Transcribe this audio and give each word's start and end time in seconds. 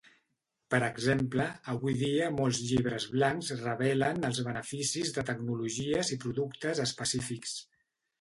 Per 0.75 0.77
exemple, 0.85 1.43
avui 1.73 1.97
dia 1.99 2.29
molts 2.37 2.61
llibres 2.69 3.05
blancs 3.15 3.51
revelen 3.59 4.25
els 4.31 4.39
beneficis 4.47 5.13
de 5.19 5.25
tecnologies 5.31 6.11
i 6.17 6.19
productes 6.25 6.83
específics. 6.87 7.55